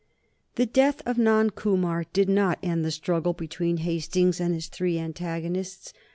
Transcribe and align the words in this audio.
The 0.55 0.65
death 0.65 1.03
of 1.05 1.17
Nand 1.17 1.53
Kumar 1.53 2.05
did 2.11 2.27
not 2.27 2.57
end 2.63 2.83
the 2.83 2.89
struggle 2.89 3.33
between 3.33 3.77
Hastings 3.77 4.39
and 4.41 4.51
his 4.55 4.65
three 4.67 4.97
antagonists. 4.97 5.93